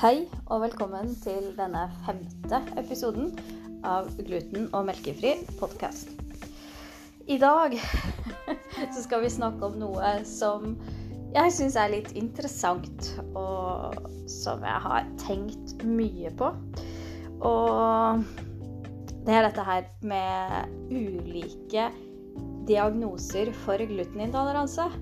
[0.00, 3.34] Hei og velkommen til denne femte episoden
[3.84, 6.14] av Gluten og melkefri podkast.
[7.28, 7.76] I dag
[8.94, 10.78] så skal vi snakke om noe som
[11.34, 16.48] jeg syns er litt interessant, og som jeg har tenkt mye på.
[17.44, 18.24] Og
[19.28, 21.90] det er dette her med ulike
[22.72, 24.92] diagnoser for glutenintoleranse.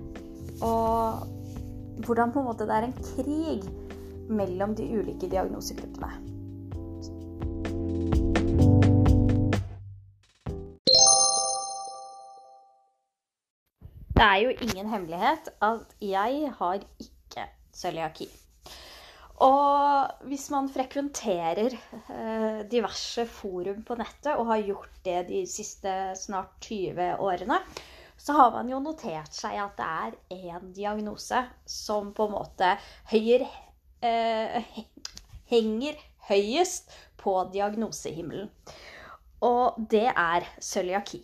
[0.59, 1.29] Og
[2.03, 3.77] hvordan på en måte det er en krig
[4.29, 6.11] mellom de ulike diagnosegruppene.
[14.19, 18.27] Det er jo ingen hemmelighet at jeg har ikke cøliaki.
[19.47, 25.93] Og hvis man frekventerer eh, diverse forum på nettet, og har gjort det de siste
[26.19, 27.61] snart 20 årene,
[28.19, 32.73] så har man jo notert seg at det er én diagnose som på en måte
[33.13, 33.47] høyer,
[34.05, 34.63] eh,
[35.51, 38.51] henger høyest på diagnosehimmelen.
[39.45, 41.21] Og det er cøliaki.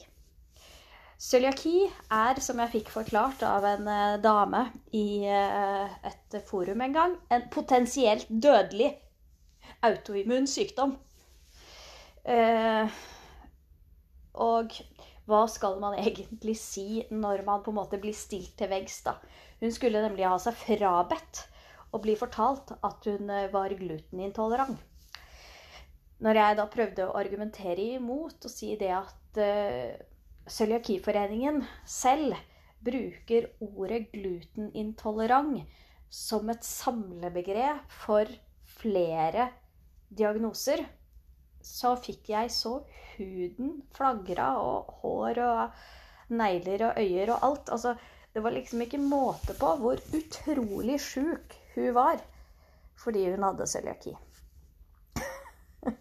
[1.25, 6.97] Cøliaki er, som jeg fikk forklart av en eh, dame i eh, et forum en
[6.97, 8.91] gang, en potensielt dødelig
[9.84, 10.97] autoimmun sykdom.
[12.25, 13.00] Eh,
[14.34, 14.77] og
[15.28, 19.16] hva skal man egentlig si når man på en måte blir stilt til veggs, da?
[19.62, 21.47] Hun skulle nemlig ha seg frabedt
[21.95, 24.81] og bli fortalt at hun var glutenintolerant.
[26.25, 29.41] Når jeg da prøvde å argumentere imot og si det at
[30.50, 32.37] Cøliakiforeningen selv
[32.84, 35.62] bruker ordet glutenintolerant
[36.15, 38.28] som et samlebegrep for
[38.78, 39.48] flere
[40.15, 40.84] diagnoser,
[41.65, 42.77] så fikk jeg så
[43.15, 47.72] huden flagra, og hår og negler og øyer og alt.
[47.72, 47.95] Altså,
[48.34, 52.22] det var liksom ikke måte på hvor utrolig sjuk hun var
[53.00, 54.14] fordi hun hadde cøliaki.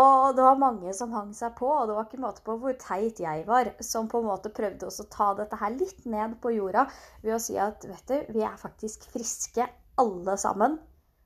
[0.00, 2.76] Og det var mange som hang seg på, og det var ikke måte på hvor
[2.78, 6.52] teit jeg var, som på en måte prøvde å ta dette her litt ned på
[6.54, 6.86] jorda
[7.24, 9.66] ved å si at vet du, vi er faktisk friske
[10.00, 10.78] alle sammen,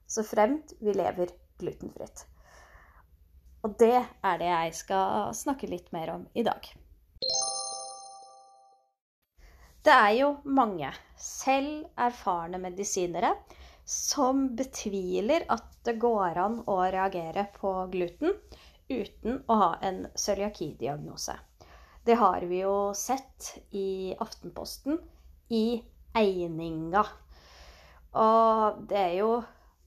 [0.08, 2.24] så fremt vi lever glutenfritt.
[3.64, 6.64] Og det er det jeg skal snakke litt mer om i dag.
[9.84, 10.88] Det er jo mange,
[11.20, 13.34] selv erfarne medisinere,
[13.84, 18.32] som betviler at det går an å reagere på gluten
[18.88, 21.36] uten å ha en cøliakidiagnose.
[22.04, 24.96] Det har vi jo sett i Aftenposten
[25.52, 25.82] i
[26.16, 27.04] Eininga.
[28.24, 29.30] Og det er jo,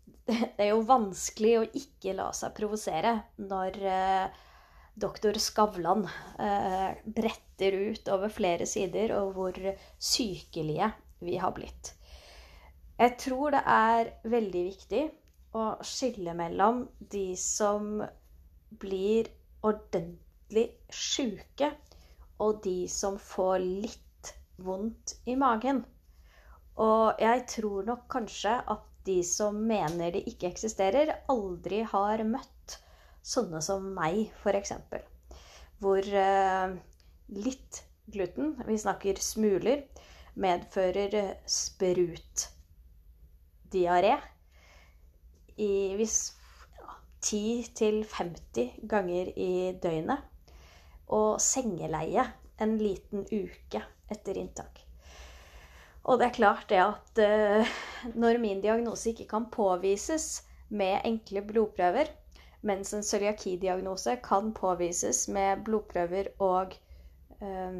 [0.29, 4.43] det er jo vanskelig å ikke la seg provosere når eh,
[4.97, 6.07] doktor Skavlan
[6.39, 9.57] eh, bretter ut over flere sider, og hvor
[9.99, 10.89] sykelige
[11.21, 11.93] vi har blitt.
[12.97, 15.03] Jeg tror det er veldig viktig
[15.57, 18.01] å skille mellom de som
[18.81, 19.29] blir
[19.65, 21.71] ordentlig sjuke,
[22.41, 25.83] og de som får litt vondt i magen.
[26.81, 32.77] Og jeg tror nok kanskje at de som mener det ikke eksisterer, aldri har møtt
[33.27, 34.71] sånne som meg, f.eks.
[35.83, 36.69] Hvor eh,
[37.35, 39.83] litt gluten, vi snakker smuler,
[40.37, 42.47] medfører sprutdiaré
[45.57, 46.17] i hvis
[46.77, 46.89] ja,
[47.25, 50.19] 10-50 ganger i døgnet.
[51.07, 52.25] Og sengeleie
[52.59, 54.87] en liten uke etter inntak.
[56.07, 57.63] Og det er klart det at uh,
[58.15, 62.07] når min diagnose ikke kan påvises med enkle blodprøver,
[62.65, 66.73] mens en cøliakidiagnose kan påvises med blodprøver og
[67.41, 67.73] eh,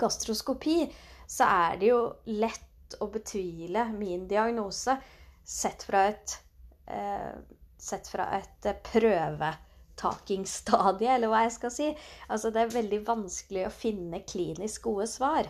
[0.00, 0.94] gastroskopi,
[1.28, 4.96] så er det jo lett å betvile min diagnose
[5.44, 6.38] sett fra et,
[6.86, 7.32] eh,
[7.78, 11.96] sett fra et eh, prøvetakingsstadie, eller hva jeg skal si.
[12.28, 15.44] Altså, det er veldig vanskelig å finne klinisk gode svar.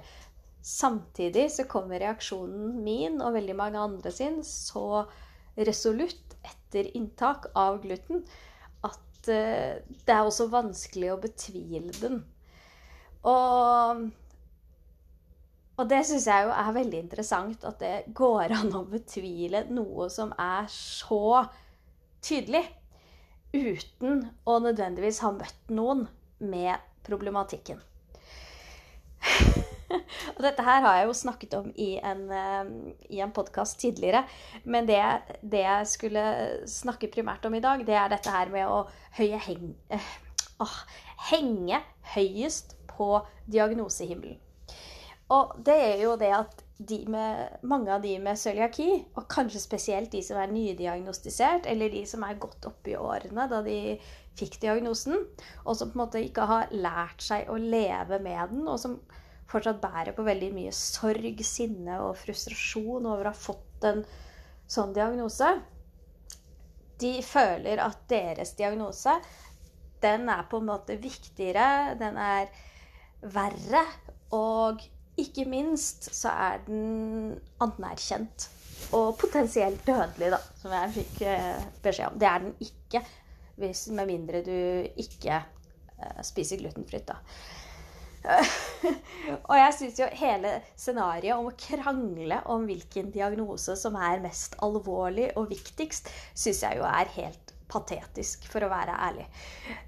[0.62, 5.06] Samtidig så kommer reaksjonen min og veldig mange andre sin så
[5.59, 6.32] resolutt
[6.72, 8.24] etter inntak av gluten
[8.83, 12.22] at eh, det er også vanskelig å betvile den.
[13.28, 14.09] Og
[15.80, 20.07] og det syns jeg jo er veldig interessant, at det går an å betvile noe
[20.13, 21.47] som er så
[22.22, 22.63] tydelig,
[23.57, 26.04] uten å nødvendigvis ha møtt noen
[26.39, 26.77] med
[27.09, 27.80] problematikken.
[30.36, 34.24] Og dette her har jeg jo snakket om i en, uh, en podkast tidligere.
[34.65, 35.00] Men det,
[35.42, 36.24] det, jeg skulle
[36.71, 38.84] snakke primært om i dag, det er dette her med å
[39.18, 40.77] heng, øh,
[41.30, 41.83] henge
[42.15, 43.15] høyest på
[43.50, 44.41] diagnosehimmelen.
[45.33, 46.62] Og det er jo det at
[47.09, 52.03] med, mange av de med cøliaki, og kanskje spesielt de som er nydiagnostisert, eller de
[52.09, 53.97] som er godt oppe i årene da de
[54.38, 55.27] fikk diagnosen,
[55.65, 58.98] og som på en måte ikke har lært seg å leve med den, og som
[59.53, 64.03] fortsatt bærer på veldig mye sorg, sinne og frustrasjon over å ha fått en
[64.72, 65.51] sånn diagnose,
[67.03, 69.15] de føler at deres diagnose
[70.03, 72.49] den er på en måte viktigere, den er
[73.22, 73.84] verre,
[74.34, 74.83] og
[75.21, 78.48] ikke minst så er den anerkjent.
[78.98, 82.19] Og potensielt dødelig, da, som jeg fikk eh, beskjed om.
[82.19, 83.03] Det er den ikke,
[83.63, 84.57] hvis, med mindre du
[84.98, 87.21] ikke uh, spiser glutenfritt, da.
[89.48, 94.54] og jeg syns jo hele scenarioet om å krangle om hvilken diagnose som er mest
[94.63, 99.27] alvorlig og viktigst, syns jeg jo er helt patetisk, for å være ærlig.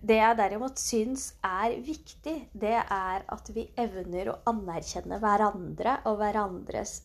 [0.00, 6.18] Det jeg derimot syns er viktig, det er at vi evner å anerkjenne hverandre og
[6.22, 7.02] hverandres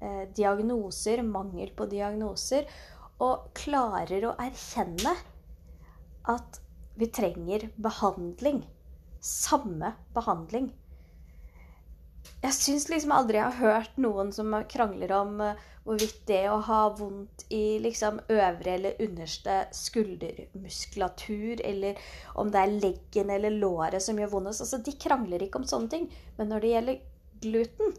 [0.00, 2.68] eh, diagnoser, mangel på diagnoser,
[3.18, 5.16] og klarer å erkjenne
[6.30, 6.60] at
[6.98, 8.62] vi trenger behandling.
[9.20, 10.72] Samme behandling
[12.38, 16.60] jeg syns liksom aldri jeg har hørt noen som krangler om uh, hvorvidt det å
[16.68, 21.98] ha vondt i liksom øvre eller underste skuldermuskulatur, eller
[22.38, 25.90] om det er leggen eller låret som gjør vondest altså, De krangler ikke om sånne
[25.94, 26.06] ting.
[26.38, 27.00] Men når det gjelder
[27.42, 27.96] gluten,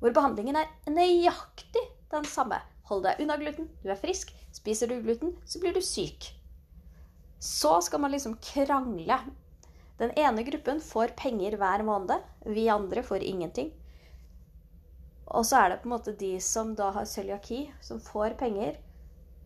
[0.00, 2.58] hvor behandlingen er nøyaktig den samme
[2.90, 4.32] Hold deg unna gluten, du er frisk.
[4.52, 6.26] Spiser du gluten, så blir du syk.
[7.38, 9.20] Så skal man liksom krangle
[10.00, 12.24] den ene gruppen får penger hver måned.
[12.48, 13.70] Vi andre får ingenting.
[15.32, 18.76] Og så er det på en måte de som da har cøliaki, som får penger,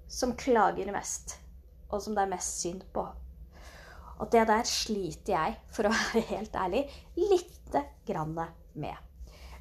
[0.08, 1.36] som klager mest.
[1.90, 3.04] Og som det er mest synd på.
[4.16, 6.86] Og det der sliter jeg, for å være helt ærlig,
[7.18, 9.02] lite grann med.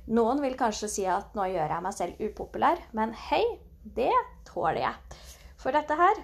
[0.05, 3.43] Noen vil kanskje si at nå gjør jeg meg selv upopulær, men hei,
[3.83, 4.13] det
[4.47, 5.19] tåler jeg.
[5.57, 6.23] For dette her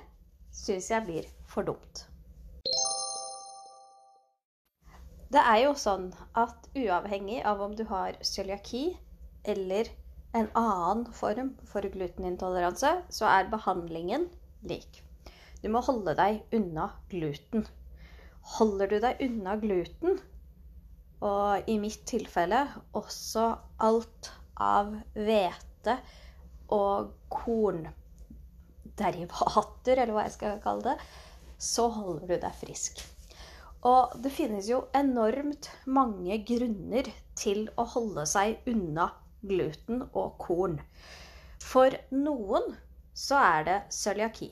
[0.54, 2.06] syns jeg blir for dumt.
[5.32, 8.98] Det er jo sånn at uavhengig av om du har cøliaki
[9.48, 9.88] eller
[10.36, 14.30] en annen form for glutenintoleranse, så er behandlingen
[14.68, 15.04] lik.
[15.64, 17.64] Du må holde deg unna gluten.
[18.58, 20.20] Holder du deg unna gluten,
[21.22, 22.68] og i mitt tilfelle
[22.98, 23.58] også
[23.88, 25.96] alt av hvete
[26.76, 30.98] og kornderivater, eller hva jeg skal kalle det,
[31.62, 33.21] så holder du deg frisk.
[33.88, 37.08] Og det finnes jo enormt mange grunner
[37.38, 39.08] til å holde seg unna
[39.42, 40.78] gluten og korn.
[41.62, 42.76] For noen
[43.18, 44.52] så er det cøliaki.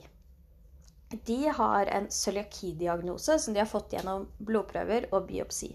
[1.26, 5.72] De har en cøliakidiagnose som de har fått gjennom blodprøver og biopsi.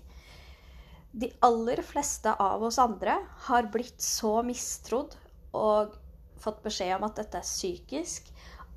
[1.15, 3.17] De aller fleste av oss andre
[3.47, 5.15] har blitt så mistrodd
[5.55, 5.95] og
[6.43, 8.27] fått beskjed om at dette er psykisk,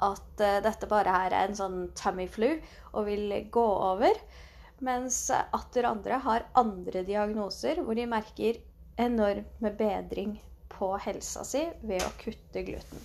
[0.07, 2.53] at uh, dette bare er en sånn tummy flu
[2.93, 4.15] og vil gå over.
[4.85, 8.61] Mens atter andre har andre diagnoser hvor de merker
[8.99, 10.37] enormt med bedring
[10.71, 13.03] på helsa si ved å kutte gluten.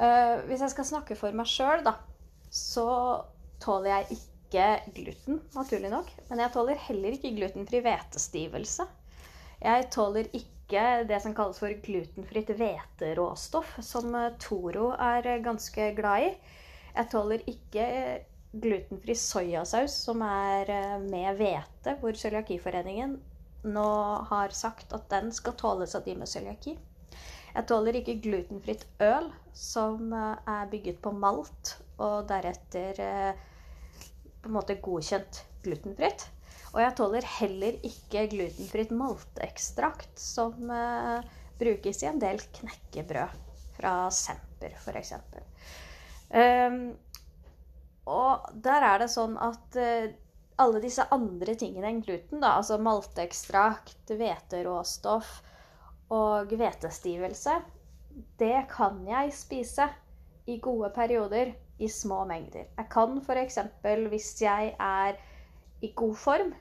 [0.00, 1.94] Uh, hvis jeg skal snakke for meg sjøl, da,
[2.48, 2.88] så
[3.60, 6.08] tåler jeg ikke gluten, naturlig nok.
[6.30, 8.86] Men jeg tåler heller ikke glutenfri hvetestivelse.
[9.60, 16.32] Jeg tåler ikke det som kalles for glutenfritt hveteråstoff, som Toro er ganske glad i.
[16.94, 17.84] Jeg tåler ikke
[18.52, 23.18] glutenfri soyasaus som er eh, med hvete, hvor Cøliakiforeningen
[23.70, 23.90] nå
[24.30, 26.74] har sagt at den skal tåles av de med cøliaki.
[27.50, 33.46] Jeg tåler ikke glutenfritt øl som eh, er bygget på malt og deretter eh,
[34.40, 36.26] på en måte godkjent glutenfritt.
[36.70, 40.70] Og jeg tåler heller ikke glutenfritt malteekstrakt som
[41.58, 43.34] brukes i en del knekkebrød
[43.74, 45.16] fra Semper f.eks.
[46.30, 46.92] Um,
[48.10, 50.10] og der er det sånn at uh,
[50.60, 55.38] alle disse andre tingene enn gluten, da, altså malteekstrakt, hveteråstoff
[56.12, 57.60] og hvetestivelse,
[58.40, 59.86] det kan jeg spise
[60.50, 62.66] i gode perioder i små mengder.
[62.76, 63.58] Jeg kan f.eks.
[64.10, 65.16] hvis jeg er
[65.80, 66.52] i god form,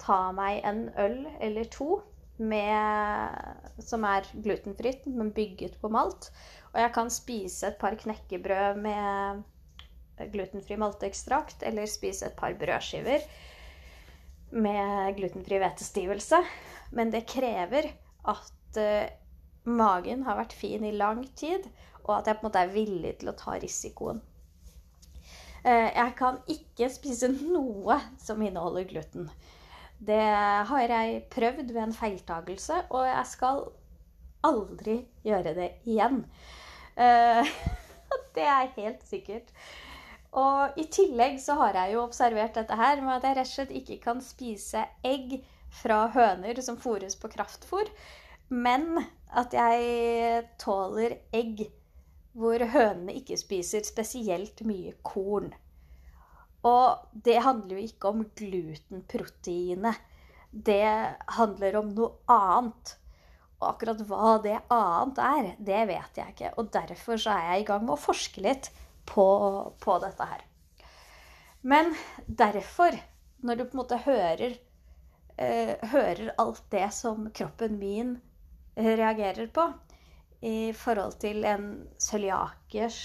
[0.00, 1.98] ta meg en øl eller to
[2.38, 6.30] med, som er glutenfritt, men bygget på malt.
[6.72, 9.44] Og jeg kan spise et par knekkebrød med
[10.18, 13.24] glutenfri malteekstrakt, eller spise et par brødskiver
[14.54, 16.40] med glutenfri hvetestivelse.
[16.94, 17.90] Men det krever
[18.30, 19.08] at uh,
[19.64, 21.66] magen har vært fin i lang tid,
[22.04, 24.22] og at jeg på en måte er villig til å ta risikoen.
[25.64, 29.30] Uh, jeg kan ikke spise noe som inneholder gluten.
[30.04, 30.20] Det
[30.68, 33.64] har jeg prøvd ved en feiltagelse, og jeg skal
[34.44, 36.22] aldri gjøre det igjen.
[36.98, 37.42] Uh,
[38.36, 39.50] det er helt sikkert.
[40.34, 43.52] Og i tillegg så har jeg jo observert dette her med at jeg rett og
[43.52, 45.36] slett ikke kan spise egg
[45.74, 47.86] fra høner som fôres på kraftfôr,
[48.50, 48.98] men
[49.34, 51.66] at jeg tåler egg
[52.34, 55.52] hvor hønene ikke spiser spesielt mye korn.
[56.66, 60.00] Og det handler jo ikke om glutenproteinet.
[60.50, 60.86] Det
[61.36, 62.96] handler om noe annet.
[63.60, 66.54] Og akkurat hva det annet er, det vet jeg ikke.
[66.58, 68.70] Og derfor så er jeg i gang med å forske litt
[69.08, 69.26] på,
[69.80, 70.44] på dette her.
[71.64, 71.94] Men
[72.26, 72.96] derfor,
[73.44, 74.56] når du på en måte hører,
[75.36, 78.16] eh, hører alt det som kroppen min
[78.76, 79.68] reagerer på
[80.44, 81.68] i forhold til en
[82.00, 82.98] cøliakers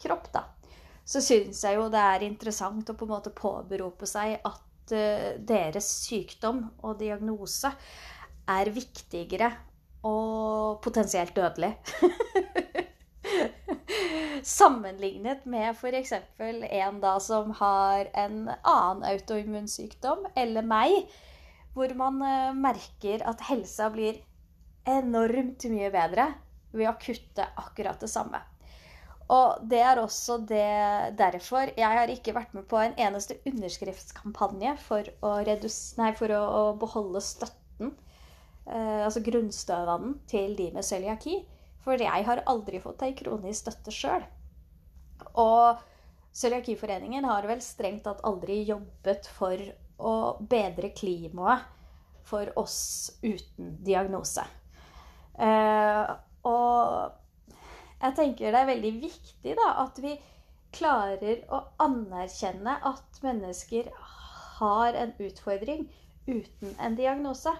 [0.00, 0.46] kropp, da,
[1.04, 5.36] så syns jeg jo det er interessant å på en måte påberope seg at eh,
[5.38, 7.70] deres sykdom og diagnose
[8.56, 9.50] er viktigere
[10.06, 11.74] og potensielt dødelig.
[14.46, 16.12] Sammenlignet med f.eks.
[16.38, 21.06] en da som har en annen autoimmunsykdom, eller meg,
[21.76, 24.18] hvor man uh, merker at helsa blir
[24.86, 26.30] enormt mye bedre
[26.76, 28.40] ved å kutte akkurat det samme.
[29.32, 30.66] Og det er også det,
[31.18, 36.62] derfor jeg har ikke vært med på en eneste underskriftskampanje for å, nei, for å
[36.78, 37.90] beholde støtten,
[38.70, 41.40] eh, altså grunnstønaden, til de med cøliaki.
[41.86, 44.24] For jeg har aldri fått ei krone i støtte sjøl.
[45.38, 45.84] Og
[46.36, 49.60] Cøliakiforeningen har vel strengt tatt aldri jobbet for
[49.96, 50.14] å
[50.50, 51.64] bedre klimaet
[52.26, 54.42] for oss uten diagnose.
[55.38, 56.10] Eh,
[56.50, 57.14] og
[58.02, 60.16] jeg tenker det er veldig viktig da, at vi
[60.76, 63.88] klarer å anerkjenne at mennesker
[64.58, 65.86] har en utfordring
[66.26, 67.54] uten en diagnose.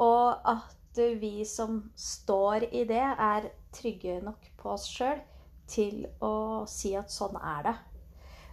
[0.00, 5.20] Og at vi som står i det, er trygge nok på oss sjøl
[5.70, 7.76] til å si at sånn er det.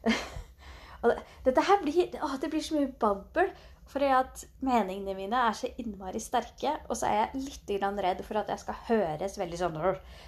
[1.48, 3.51] dette her blir, å, det blir så mye babbel.
[3.88, 6.74] Fordi at meningene mine er så innmari sterke.
[6.89, 7.72] Og så er jeg litt
[8.03, 9.77] redd for at jeg skal høres veldig sånn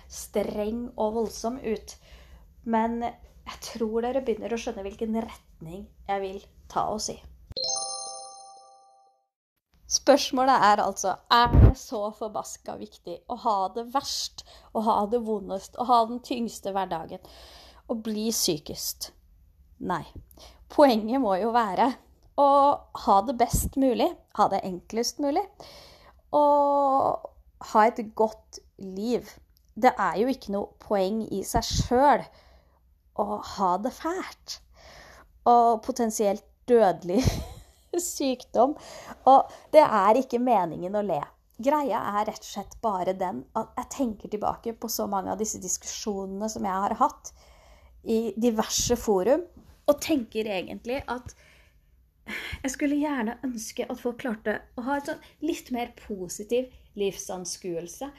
[0.08, 1.96] streng og voldsom ut.
[2.64, 6.40] Men jeg tror dere begynner å skjønne hvilken retning jeg vil
[6.72, 7.18] ta oss i.
[9.90, 14.44] Spørsmålet er altså er det så forbaska viktig å ha det verst,
[14.78, 17.24] å ha det vondest, å ha den tyngste hverdagen,
[17.90, 19.10] å bli sykest?
[19.80, 20.04] Nei.
[20.70, 21.90] Poenget må jo være
[22.38, 22.50] å
[23.06, 25.44] ha det best mulig, ha det enklest mulig.
[26.38, 27.26] Og
[27.74, 29.26] ha et godt liv.
[29.74, 32.22] Det er jo ikke noe poeng i seg sjøl
[33.20, 34.60] å ha det fælt.
[35.50, 37.24] Og potensielt dødelig
[38.14, 38.76] sykdom.
[39.30, 41.22] Og det er ikke meningen å le.
[41.60, 45.42] Greia er rett og slett bare den at jeg tenker tilbake på så mange av
[45.42, 47.34] disse diskusjonene som jeg har hatt
[48.08, 49.44] i diverse forum,
[49.90, 51.34] og tenker egentlig at
[52.64, 56.70] jeg skulle gjerne ønske at folk klarte å ha et sånn litt mer positiv
[57.00, 58.12] livsanskuelse.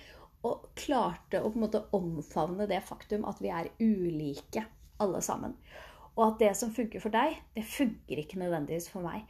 [0.49, 4.65] Og klarte å på en måte omfavne det faktum at vi er ulike,
[5.00, 5.53] alle sammen.
[6.17, 9.29] Og at det som funker for deg, det funker ikke nødvendigvis for meg.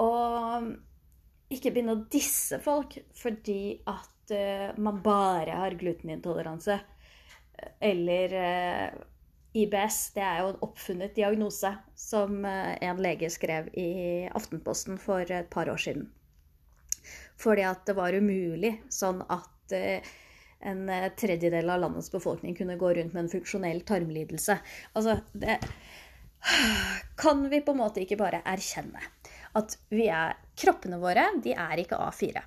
[0.00, 0.70] Og
[1.50, 6.78] ikke begynne å disse folk fordi at uh, man bare har glutenintoleranse.
[7.82, 9.00] Eller uh,
[9.52, 13.90] IBS det er jo en oppfunnet diagnose som uh, en lege skrev i
[14.30, 16.08] Aftenposten for et par år siden.
[17.40, 20.04] Fordi at det var umulig sånn at eh,
[20.68, 20.82] en
[21.16, 24.58] tredjedel av landets befolkning kunne gå rundt med en funksjonell tarmlidelse.
[24.92, 25.56] Altså, det
[27.16, 29.00] kan vi på en måte ikke bare erkjenne.
[29.58, 32.42] At er Kroppene våre, de er ikke A4.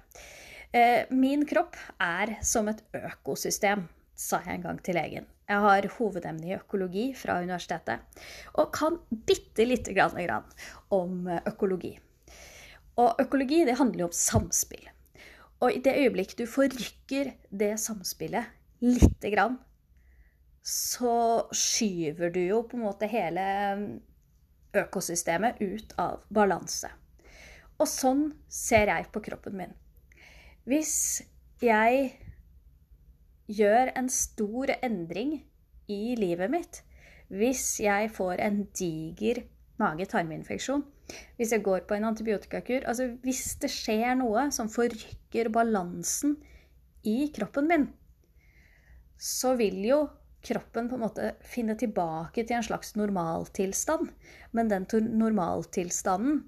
[0.73, 5.25] Eh, min kropp er som et økosystem, sa jeg en gang til legen.
[5.49, 8.23] Jeg har hovedemne i økologi fra universitetet
[8.55, 8.95] og kan
[9.27, 10.45] bitte lite grann
[10.93, 11.97] om økologi.
[13.01, 14.87] Og økologi det handler jo om samspill.
[15.63, 18.49] Og i det øyeblikk du forrykker det samspillet
[18.83, 19.57] lite grann,
[20.63, 23.45] så skyver du jo på en måte hele
[24.73, 26.89] økosystemet ut av balanse.
[27.81, 29.73] Og sånn ser jeg på kroppen min.
[30.69, 31.23] Hvis
[31.63, 32.13] jeg
[33.51, 35.41] gjør en stor endring
[35.91, 36.81] i livet mitt
[37.33, 39.41] hvis jeg får en diger
[39.81, 40.83] mage-tarminfeksjon,
[41.37, 46.37] hvis jeg går på en antibiotikakur Altså hvis det skjer noe som forrykker balansen
[47.09, 47.87] i kroppen min,
[49.17, 49.99] så vil jo
[50.43, 54.11] kroppen på en måte finne tilbake til en slags normaltilstand.
[54.51, 56.43] Men den normaltilstanden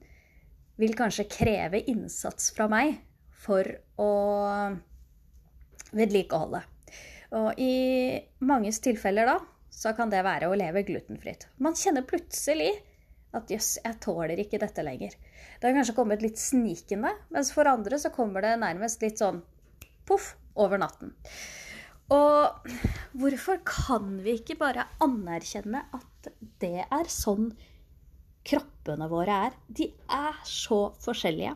[0.80, 2.98] vil kanskje kreve innsats fra meg
[3.46, 3.68] for
[4.02, 4.12] å
[5.96, 6.62] vedlikeholde.
[7.36, 7.76] Og i
[8.48, 9.40] manges tilfeller da,
[9.72, 11.50] så kan det være å leve glutenfritt.
[11.60, 12.72] Man kjenner plutselig
[13.36, 15.16] at jøss, jeg tåler ikke dette lenger.
[15.60, 19.42] Det har kanskje kommet litt snikende, mens for andre så kommer det nærmest litt sånn
[20.08, 21.12] poff over natten.
[22.14, 22.68] Og
[23.18, 26.30] hvorfor kan vi ikke bare anerkjenne at
[26.62, 27.50] det er sånn
[28.46, 29.56] kroppene våre er?
[29.68, 31.56] De er så forskjellige.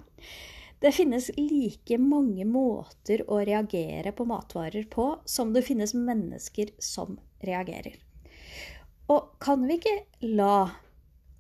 [0.80, 7.18] Det finnes like mange måter å reagere på matvarer på som det finnes mennesker som
[7.46, 7.98] reagerer.
[9.12, 9.98] Og kan vi ikke
[10.38, 10.70] la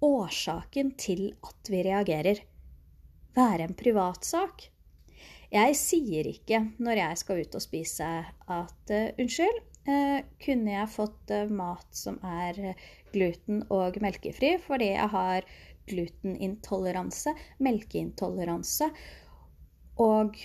[0.03, 2.41] årsaken til at vi reagerer,
[3.35, 4.67] være en privatsak?
[5.49, 10.93] Jeg sier ikke når jeg skal ut og spise at uh, unnskyld, uh, kunne jeg
[10.93, 12.75] fått uh, mat som er
[13.13, 15.49] gluten- og melkefri fordi jeg har
[15.89, 17.33] glutenintoleranse,
[17.65, 18.91] melkeintoleranse
[19.99, 20.37] og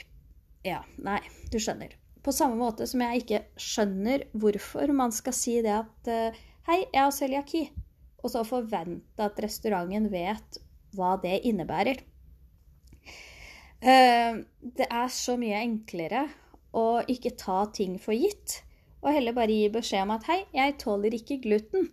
[0.64, 1.20] ja, nei,
[1.52, 1.92] du skjønner.
[2.24, 6.78] På samme måte som jeg ikke skjønner hvorfor man skal si det at eh, Hei,
[6.94, 7.66] jeg har cøliaki.
[8.24, 10.56] Og så forvente at restauranten vet
[10.96, 11.98] hva det innebærer.
[13.84, 14.36] Eh,
[14.78, 16.22] det er så mye enklere
[16.72, 18.62] å ikke ta ting for gitt,
[19.04, 21.90] og heller bare gi beskjed om at hei, jeg tåler ikke gluten.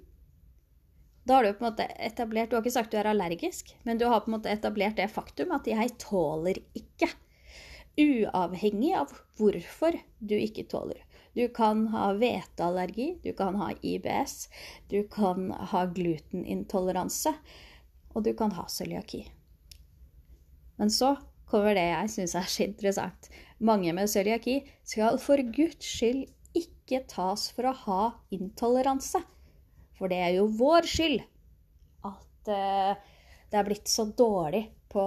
[1.28, 4.00] Da har du på en måte etablert Du har ikke sagt du er allergisk, men
[4.00, 7.12] du har på en måte etablert det faktum at jeg tåler ikke
[8.00, 11.04] uavhengig av hvorfor du ikke tåler.
[11.36, 14.48] Du kan ha hveteallergi, du kan ha IBS,
[14.88, 17.36] du kan ha glutenintoleranse,
[18.16, 19.26] og du kan ha cøliaki.
[20.80, 21.14] Men så
[21.52, 23.30] kommer det jeg syns er så interessant.
[23.62, 26.26] Mange med cøliaki skal for Guds skyld
[26.58, 28.02] ikke tas for å ha
[28.34, 29.22] intoleranse.
[30.00, 31.22] For det er jo vår skyld
[32.08, 32.94] at uh,
[33.52, 35.04] det er blitt så dårlig på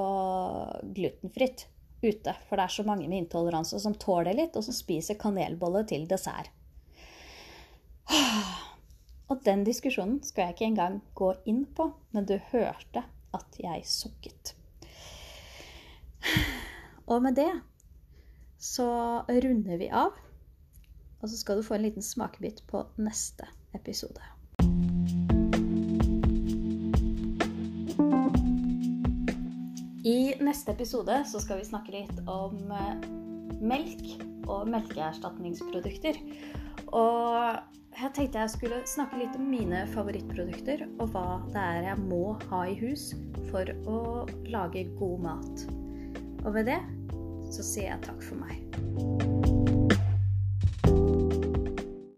[0.97, 1.67] glutenfritt
[2.05, 2.35] ute.
[2.49, 6.07] For det er så mange med intoleranse som tåler litt, og som spiser kanelbolle til
[6.11, 6.53] dessert.
[9.33, 13.87] Og den diskusjonen skal jeg ikke engang gå inn på, men du hørte at jeg
[13.89, 14.53] sukket.
[17.07, 17.51] Og med det
[18.61, 18.89] så
[19.29, 20.17] runder vi av.
[21.21, 24.21] Og så skal du få en liten smakebit på neste episode.
[30.05, 33.07] I neste episode så skal vi snakke litt om eh,
[33.65, 34.03] melk
[34.45, 36.19] og melkeerstatningsprodukter.
[36.93, 37.57] Og
[37.95, 42.35] jeg tenkte jeg skulle snakke litt om mine favorittprodukter, og hva det er jeg må
[42.51, 43.15] ha i hus
[43.49, 44.03] for å
[44.53, 45.67] lage god mat.
[46.45, 46.81] Og ved det
[47.55, 49.34] så sier jeg takk for meg.